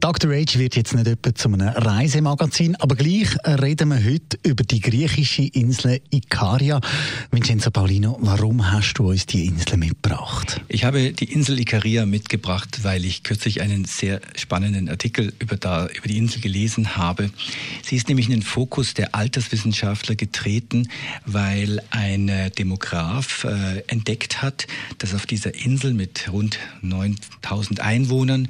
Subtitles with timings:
[0.00, 0.30] Dr.
[0.30, 4.80] Age wird jetzt nicht etwa zu einem Reisemagazin, aber gleich reden wir heute über die
[4.80, 6.80] griechische Insel Ikaria.
[7.32, 10.60] Vincenzo Paulino, warum hast du uns die Insel mitgebracht?
[10.68, 15.88] Ich habe die Insel Ikaria mitgebracht, weil ich kürzlich einen sehr spannenden Artikel über, da,
[15.88, 17.30] über die Insel gelesen habe.
[17.82, 20.88] Sie ist nämlich in den Fokus der Alterswissenschaftler getreten,
[21.26, 24.68] weil ein Demograf äh, entdeckt hat,
[24.98, 28.48] dass auf dieser Insel mit rund 9000 Einwohnern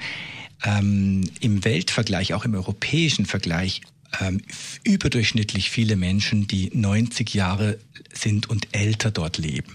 [0.65, 3.83] ähm, im Weltvergleich, auch im europäischen Vergleich,
[4.21, 4.41] ähm,
[4.85, 7.79] überdurchschnittlich viele Menschen, die 90 Jahre
[8.13, 9.75] sind und älter dort leben.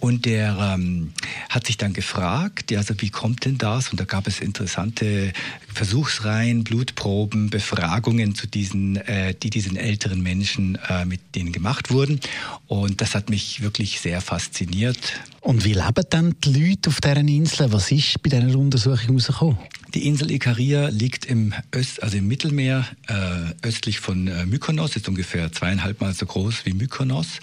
[0.00, 1.12] Und der ähm,
[1.48, 3.90] hat sich dann gefragt, also wie kommt denn das?
[3.90, 5.32] Und da gab es interessante
[5.72, 12.20] Versuchsreihen, Blutproben, Befragungen zu diesen, äh, die diesen älteren Menschen äh, mit denen gemacht wurden.
[12.66, 15.20] Und das hat mich wirklich sehr fasziniert.
[15.40, 17.72] Und wie leben dann die Leute auf deren Inseln?
[17.72, 19.58] Was ist bei dieser Untersuchung herausgekommen?
[19.94, 25.08] Die Insel Ikaria liegt im, Öst, also im Mittelmeer äh, östlich von äh, Mykonos, ist
[25.08, 27.40] ungefähr zweieinhalb Mal so groß wie Mykonos.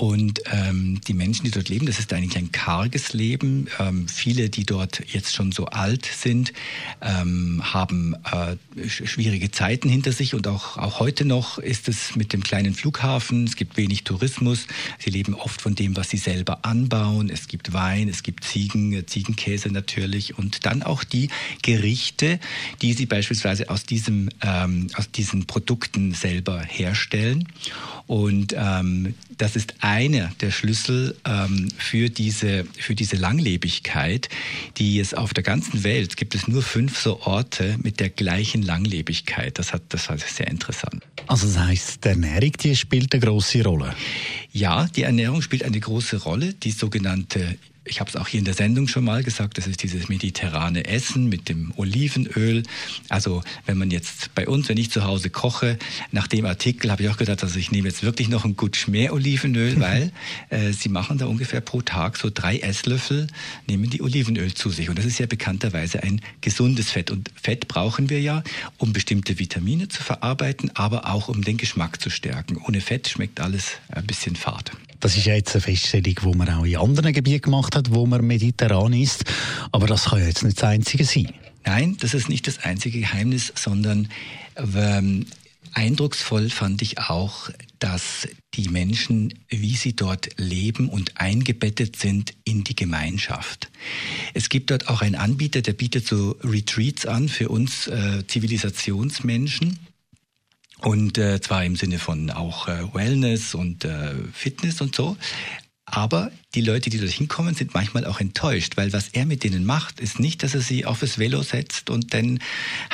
[0.00, 3.68] Und ähm, die Menschen, die dort leben, das ist eigentlich ein karges Leben.
[3.78, 6.54] Ähm, viele, die dort jetzt schon so alt sind,
[7.02, 10.34] ähm, haben äh, schwierige Zeiten hinter sich.
[10.34, 13.44] Und auch, auch heute noch ist es mit dem kleinen Flughafen.
[13.44, 14.68] Es gibt wenig Tourismus.
[14.98, 17.28] Sie leben oft von dem, was sie selber anbauen.
[17.28, 20.38] Es gibt Wein, es gibt Ziegen, äh, Ziegenkäse natürlich.
[20.38, 21.28] Und dann auch die
[21.60, 22.40] Gerichte,
[22.80, 27.46] die sie beispielsweise aus, diesem, ähm, aus diesen Produkten selber herstellen.
[28.06, 34.28] Und ähm, das ist einer der Schlüssel ähm, für, diese, für diese Langlebigkeit,
[34.76, 38.62] die es auf der ganzen Welt gibt es nur fünf so Orte mit der gleichen
[38.62, 39.58] Langlebigkeit.
[39.58, 41.02] Das, hat, das war sehr interessant.
[41.26, 43.94] Also das heißt, die Ernährung die spielt eine große Rolle?
[44.52, 46.54] Ja, die Ernährung spielt eine große Rolle.
[46.54, 49.82] Die sogenannte ich habe es auch hier in der Sendung schon mal gesagt, das ist
[49.82, 52.62] dieses mediterrane Essen mit dem Olivenöl.
[53.08, 55.78] Also wenn man jetzt bei uns, wenn ich zu Hause koche,
[56.12, 58.86] nach dem Artikel habe ich auch gedacht, also ich nehme jetzt wirklich noch ein Gutsch
[58.86, 60.12] mehr Olivenöl, weil
[60.50, 63.28] äh, sie machen da ungefähr pro Tag so drei Esslöffel,
[63.66, 64.90] nehmen die Olivenöl zu sich.
[64.90, 67.10] Und das ist ja bekannterweise ein gesundes Fett.
[67.10, 68.42] Und Fett brauchen wir ja,
[68.76, 72.58] um bestimmte Vitamine zu verarbeiten, aber auch um den Geschmack zu stärken.
[72.58, 74.72] Ohne Fett schmeckt alles ein bisschen fad.
[75.00, 78.06] Das ist ja jetzt eine Feststellung, die man auch in anderen Gebieten gemacht hat, wo
[78.06, 79.24] man mediterran ist.
[79.72, 81.32] Aber das kann ja jetzt nicht das Einzige sein.
[81.64, 84.08] Nein, das ist nicht das einzige Geheimnis, sondern
[84.56, 85.26] ähm,
[85.72, 92.64] eindrucksvoll fand ich auch, dass die Menschen, wie sie dort leben und eingebettet sind in
[92.64, 93.70] die Gemeinschaft.
[94.34, 99.78] Es gibt dort auch einen Anbieter, der bietet so Retreats an für uns äh, Zivilisationsmenschen.
[100.82, 105.16] Und äh, zwar im Sinne von auch äh, Wellness und äh, Fitness und so.
[105.92, 109.64] Aber die Leute, die dort hinkommen, sind manchmal auch enttäuscht, weil was er mit denen
[109.64, 112.40] macht, ist nicht, dass er sie auf das Velo setzt und dann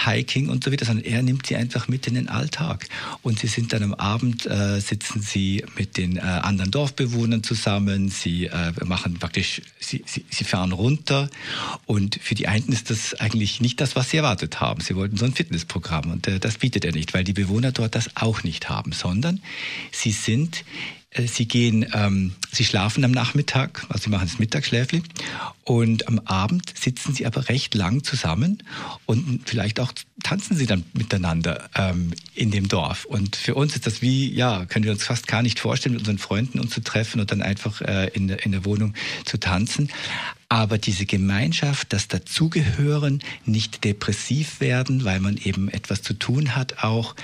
[0.04, 2.88] Hiking und so weiter, sondern er nimmt sie einfach mit in den Alltag.
[3.22, 8.08] Und sie sind dann am Abend, äh, sitzen sie mit den äh, anderen Dorfbewohnern zusammen,
[8.08, 11.30] sie äh, machen praktisch, sie, sie, sie fahren runter
[11.86, 14.80] und für die einen ist das eigentlich nicht das, was sie erwartet haben.
[14.80, 17.94] Sie wollten so ein Fitnessprogramm und äh, das bietet er nicht, weil die Bewohner dort
[17.94, 19.40] das auch nicht haben, sondern
[19.92, 20.64] sie sind
[21.26, 25.02] Sie gehen, ähm, Sie schlafen am Nachmittag, also Sie machen das Mittagsschläfli
[25.64, 28.62] und am Abend sitzen Sie aber recht lang zusammen
[29.06, 33.04] und vielleicht auch tanzen Sie dann miteinander ähm, in dem Dorf.
[33.04, 36.00] Und für uns ist das wie, ja, können wir uns fast gar nicht vorstellen, mit
[36.02, 38.94] unseren Freunden uns zu treffen und dann einfach äh, in, in der Wohnung
[39.24, 39.90] zu tanzen.
[40.48, 46.84] Aber diese Gemeinschaft, das Dazugehören, nicht depressiv werden, weil man eben etwas zu tun hat
[46.84, 47.16] auch,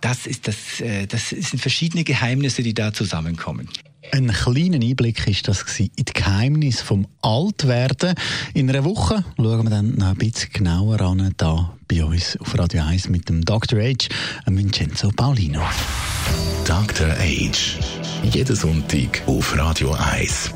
[0.00, 3.68] das ist das, äh, das sind verschiedene Geheimnisse, die da zusammenkommen.
[4.12, 8.14] Ein kleiner Einblick ist das in die Geheimnis vom Altwerden.
[8.54, 12.56] In einer Woche schauen wir dann noch ein bisschen genauer an, da bei uns auf
[12.58, 13.80] Radio 1 mit dem Dr.
[13.80, 14.08] Age,
[14.46, 15.62] Vincenzo Paulino.
[16.64, 17.10] Dr.
[17.18, 17.78] Age.
[18.32, 20.55] Jeden Sonntag auf Radio 1.